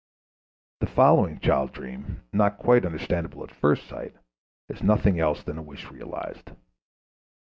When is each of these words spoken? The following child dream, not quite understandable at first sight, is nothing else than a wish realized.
The 0.79 0.87
following 0.87 1.39
child 1.41 1.73
dream, 1.73 2.23
not 2.33 2.57
quite 2.57 2.85
understandable 2.87 3.43
at 3.43 3.51
first 3.51 3.85
sight, 3.87 4.15
is 4.67 4.81
nothing 4.81 5.19
else 5.19 5.43
than 5.43 5.59
a 5.59 5.61
wish 5.61 5.91
realized. 5.91 6.49